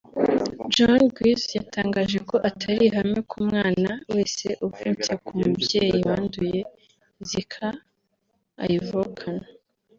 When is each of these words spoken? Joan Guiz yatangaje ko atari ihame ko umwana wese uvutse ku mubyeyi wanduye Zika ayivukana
Joan 0.73 1.03
Guiz 1.15 1.41
yatangaje 1.57 2.17
ko 2.29 2.35
atari 2.49 2.79
ihame 2.87 3.19
ko 3.29 3.33
umwana 3.43 3.91
wese 4.13 4.47
uvutse 4.67 5.11
ku 5.23 5.31
mubyeyi 5.39 5.99
wanduye 6.07 6.59
Zika 7.29 7.67
ayivukana 8.63 9.45